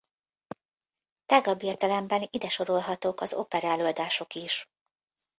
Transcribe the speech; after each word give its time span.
Tágabb 1.25 1.61
értelemben 1.63 2.27
ide 2.29 2.49
sorolhatók 2.49 3.21
az 3.21 3.33
operaelőadások 3.33 4.33
is. 4.35 4.67